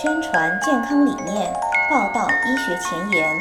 [0.00, 1.52] 宣传健康理念，
[1.90, 3.36] 报道医学前沿，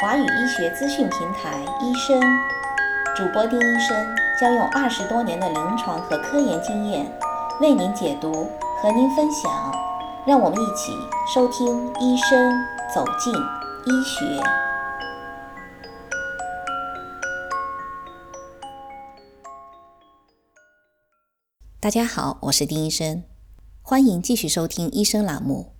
[0.00, 2.20] 华语医学资讯平台医生
[3.14, 7.06] 主播丁医生将用二十多年的临床和科研经验
[7.60, 9.72] 为您解读和您分享，
[10.26, 10.92] 让我们一起
[11.32, 12.52] 收听医生
[12.92, 14.42] 走进医学。
[21.78, 23.22] 大家好，我是丁医生，
[23.82, 25.71] 欢迎继续收听医生栏目。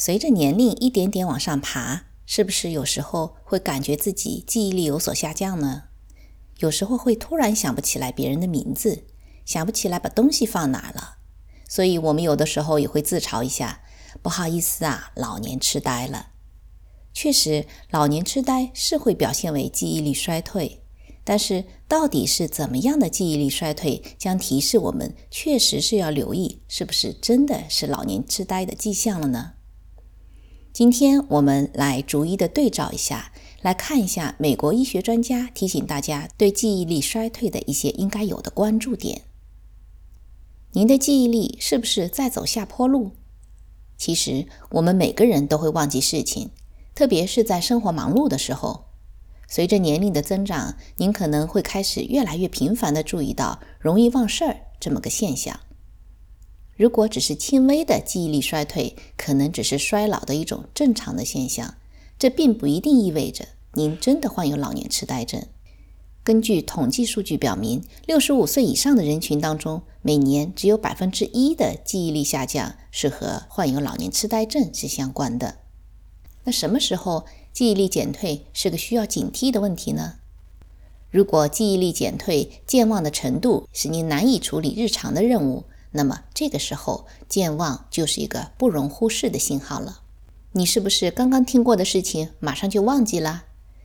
[0.00, 5.86] 随着年龄一点点往上爬，是不是有时候会感觉自己记忆力有所下降呢？
[6.58, 9.06] 有时候会突然想不起来别人的名字，
[9.44, 11.16] 想不起来把东西放哪了。
[11.68, 13.80] 所以我们有的时候也会自嘲一下，
[14.22, 16.28] 不好意思啊，老年痴呆了。
[17.12, 20.84] 确实，老年痴呆是会表现为记忆力衰退。
[21.24, 29.54] 但是，到底是怎么样的记忆力衰退，将提示我们确实是要留意，是不是真的是老年痴呆的迹象了呢？
[30.78, 39.22] 今天我们来逐一的对照一下，来看一下美国医学专家提醒大家对记忆力衰退的一些应该有的关注点。
[40.74, 43.10] 您的记忆力是不是在走下坡路？
[43.96, 46.50] 其实，我们每个人都会忘记事情，
[46.94, 48.84] 特别是在生活忙碌的时候。
[49.48, 55.58] 随着年龄的增长，您可能会开始越来越频繁地注意到容易忘事儿这么个现象。
[56.78, 61.74] 如果只是轻微的记忆力衰退，可能只是衰老的一种正常的现象，
[62.18, 65.44] 这并不一定意味着您真的患有老年痴呆症。
[66.22, 75.58] 根据统计数据表明，六十五岁以上的人群当中，每年只有百分之一的记忆力下降是和患有老年痴呆症是相关的。
[76.44, 77.26] 那什么时候？
[77.50, 80.18] 记忆力减退是个需要警惕的问题呢。
[81.10, 90.00] 如果记忆力减退、健忘的程度使您难以处理日常的任务，那么这个时候健忘就是一个不容忽视的信号了。
[90.52, 93.44] 你是不是刚刚听过的事情马上就忘记了？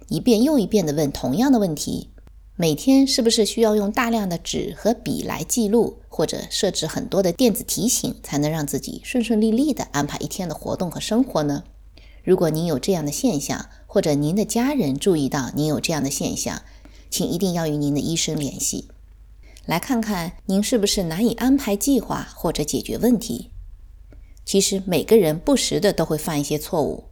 [0.10, 2.10] 一遍又一遍地问同样的问题？
[2.56, 11.64] 每天是不是需要用大量的纸和笔来记录，或者设置很多的电子提醒，才能让自己顺顺利利地安排一天的活动和生活呢？
[12.24, 16.62] 如果您有这样的现象，或者您的家人注意到您有这样的现象，
[17.10, 18.88] 请一定要与您的医生联系，
[19.66, 23.52] 来看看您是不是难以安排计划或者解决问题。
[24.44, 27.06] 其实每个人不时的都会犯一些错误，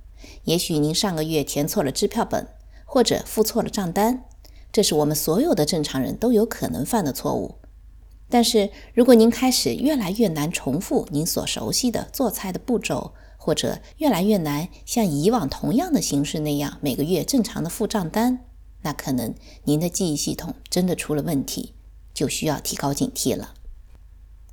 [0.43, 2.45] 也许您上个月填错了支票本，
[2.83, 4.25] 或者付错了账单，
[4.69, 7.55] 这是我们所有的正常人都有可能犯的错误。
[8.29, 18.45] 但是如果您开始越来越难重复您所熟悉的做菜的步骤，或者越来越难像以往同样的形式那样每个月正常的付账单，
[18.81, 19.33] 那可能
[19.63, 21.73] 您的记忆系统真的出了问题，
[22.21, 23.55] 就需要提高警惕了。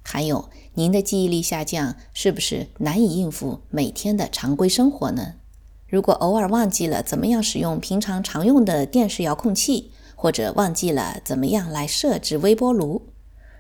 [0.03, 5.35] 还有，您的记忆力下降是不是难以应付每天的常规生活呢？
[5.87, 13.03] 如果偶尔忘记了怎么样使用平常常用的电视遥控器，或者忘记了怎么样来设置微波炉，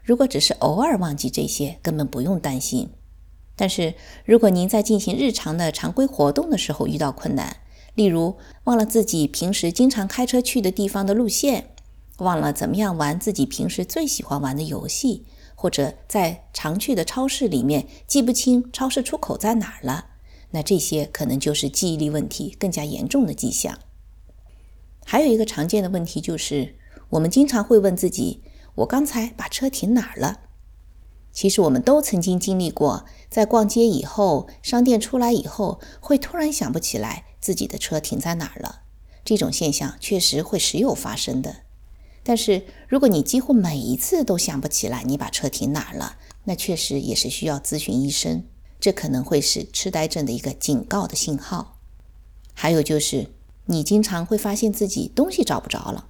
[0.03, 2.89] 如果只是偶尔忘记这些，根本不用担心。
[3.55, 3.93] 但是，
[4.25, 7.59] 如果您在进行日常的常规活动的时候遇到困难，
[7.95, 11.75] 例如忘了自己平时经常开车去的地方的路线，
[12.19, 15.25] 忘了怎么样玩自己平时最喜欢玩的游戏，
[15.55, 20.07] 或者在常去的超市里面记不清超市出口在哪儿了，
[20.51, 23.79] 那这些可能就是记忆力问题更加严重的迹象。
[25.05, 26.77] 还有一个常见的问题就是，
[27.11, 28.43] 我们经常会问自己
[28.77, 30.41] ：“我刚才把车停哪儿了？”
[31.33, 38.83] 其实我们都曾经经历过，在逛街以后，商店出来以后，会突然想不起来自己的车停在哪儿了。
[39.25, 41.68] 这种现象确实会时有发生的。
[42.29, 48.45] 但是，如果你几乎每一次都想不起来你把车停哪儿了，那确实也是需要咨询医生。
[48.79, 51.79] 这可能会是痴呆症的一个警告的信号。
[52.53, 53.29] 还有就是，
[53.65, 56.09] 你经常会发现自己东西找不着了。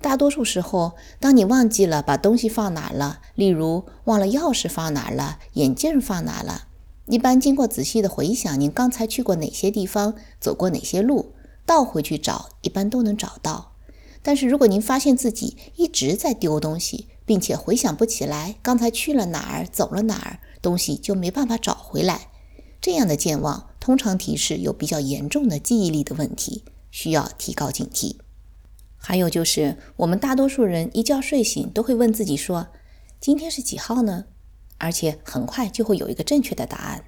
[0.00, 6.68] 大多数时候，当你忘记了把东西放哪儿了，例如忘了钥匙放哪儿了，眼镜放哪了，
[7.06, 11.34] 一般经过仔细的回想，您刚才去过哪些地方，走过哪些路，
[11.66, 13.73] 倒回去找，一般都能找到。
[14.26, 22.28] 但是如果您发现自己一直在丢东西，并且回想不起来刚才去了哪儿，走了哪儿，东西就没办法找回来，
[22.80, 28.16] 这样的健忘通常提示有比较严重的记忆力的问题，需要提高警惕。
[28.96, 32.68] 还有就是，我们大多数人一觉睡醒都会问自己说
[33.20, 34.24] ：“今天是几号呢？”
[34.78, 37.04] 而且很快就会有一个正确的答案。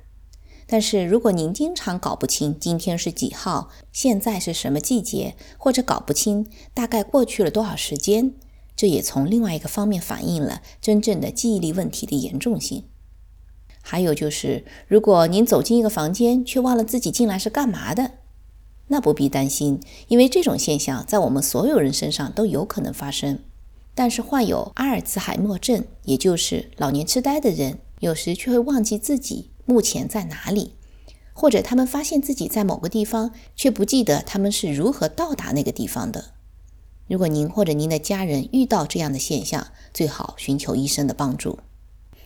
[0.68, 8.34] 但是如果您经常搞不清今天是几号，现在是什么季节，或者搞不清大概过去了多少时间，
[8.74, 12.84] 这也从另外一个方面反映了真正的记忆力问题的严重性。
[13.80, 18.14] 还有就是，如果您走进一个房间，却忘了自己进来是干嘛的，
[18.88, 23.38] 那不必担心，因为这种现象在我们所有人身上都有可能发生。
[23.94, 30.72] 但是患有阿尔茨海默症，也就是老年痴呆的人，有时却会忘记自己目前在哪里，
[31.34, 36.32] 或者他们发现自己在某个地方，却不记得他们是如何到达那个地方的。
[37.08, 41.58] 如果您或者您的家人遇到这样的现象，最好寻求医生的帮助。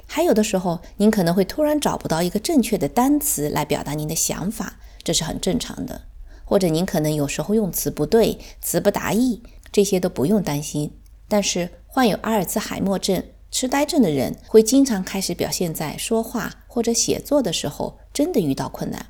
[0.06, 6.02] 还有的时候，您可能会突然找不到一个正确的单词来表达您的想法，这是很正常的。
[6.44, 10.98] 或者您可能有时候用词不对，词不达意，这些都不用担心。
[11.28, 13.22] 但是患有阿尔茨海默症、
[13.52, 19.06] 痴呆症的人，会经常开始表现在说话或者写作的时候，真的遇到困难。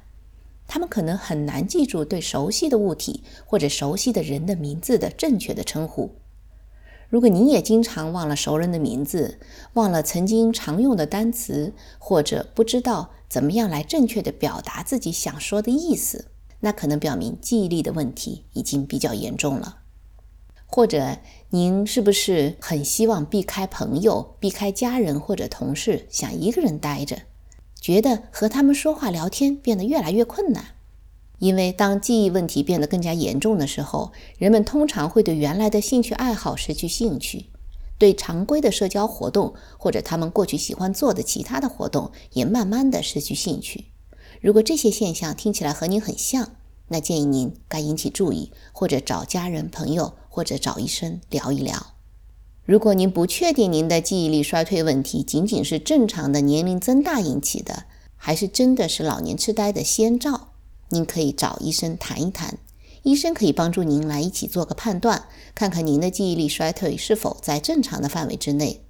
[0.67, 6.12] 他们可能很难记住对熟悉的物体或者熟悉的人的名字的正确的称呼。
[7.11, 9.39] 如果您也经常忘了熟人的名字，
[9.75, 16.29] 忘了曾经常用的单词，或者不知道怎么样来正确的表达自己想说的意思，
[16.61, 19.77] 那可能表明记忆力的问题已经比较严重了。
[20.65, 21.19] 或者
[21.51, 27.23] 您是不是很希望避开朋友、避开家人或者同事，想一个人待着，
[27.81, 30.77] 觉得和他们说话聊天变得越来越困难？
[31.38, 37.47] 因为当记忆问题变得更加严重的时候，人们通常会对原来的兴趣爱好失去兴趣，
[37.97, 43.87] 对常规的社交活动或者他们过去喜欢做的其他的活动也慢慢的失去兴趣。
[44.43, 46.50] 如果这些现象听起来和您很像，
[46.88, 51.90] 那建议您该引起注意，或者找家人、朋友或者找医生聊一聊。
[52.70, 60.52] 如果您不确定您的记忆力衰退问题仅仅是正常的年龄增大引起的，还是真的是老年痴呆的先兆。
[60.90, 62.58] 您可以找医生谈一谈，
[63.02, 68.82] 医生可以帮助您来一起做个判断，看看您的记忆力衰退是否在正常的范围之内。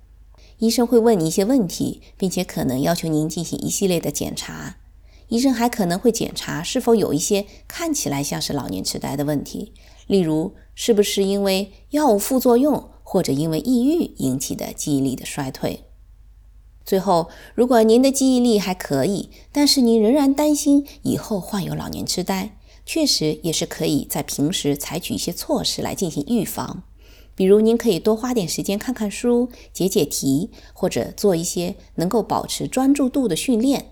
[0.58, 4.76] 医生会问你一些问题，并且可能要求您进行一系列的检查。
[5.28, 9.72] 医生还可能会检查是否有一些看起来像是老年痴呆的问题，
[10.06, 15.82] 例如是不是因为药物副作用或者因为抑郁引起的记忆力的衰退。
[16.84, 26.84] 最后，如果您的记忆力还可以，但是您仍然担心以后患有老年痴呆，确实也是可以在平时采取一些措施来进行预防。
[27.34, 33.90] 比如，您可以多花点时间看看书、解解题，或者做一些能够保持专注度的训练。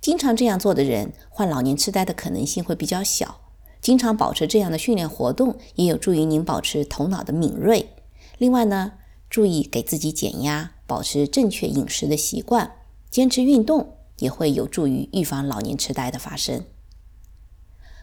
[0.00, 3.42] 经常这样做的人，患老年痴呆的可能性会比较小。
[3.82, 7.90] 经常保持这样的训练活动，也有助于您保持头脑的敏锐。
[8.38, 8.92] 另外呢，
[9.28, 10.72] 注意给自己减压。
[10.88, 12.76] 保持正确饮食的习惯，
[13.10, 16.62] 坚持运动，也会有助于预防老年痴呆的发生。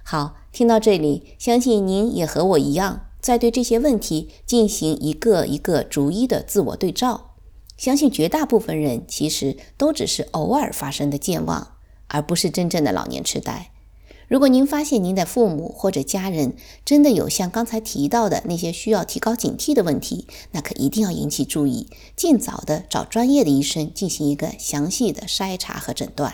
[0.04, 7.36] 好，听到这里，相信您也和我一样，在对这些问题进行一个一个逐一的自我对照。
[7.78, 11.78] 相信绝大部分人其实都只是偶尔发生的健忘，
[12.10, 13.72] 而不是真正的老年痴呆。
[14.34, 26.34] 如果您发现您的父母或者家人真的有像刚才提到的那些需要提高警惕的问题，那可一定要引起注意，尽早的找专业的医生进行一个详细的筛查和诊断。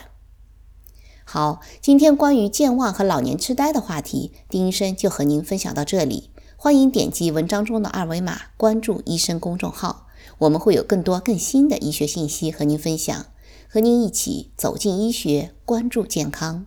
[1.25, 6.29] 好，今天关于健忘和老年痴呆的话题，丁医生就和您分享到这里。
[6.55, 10.07] 欢迎点击文章中的二维码关注医生公众号，
[10.37, 13.25] 我们会有更多更新的医学信息和您分享，
[13.67, 16.65] 和您一起走进医学，关注健康。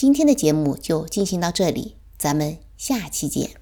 [0.00, 3.59] 今天的节目就进行到这里，咱们下期见。